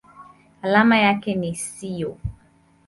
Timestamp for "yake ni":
0.99-1.55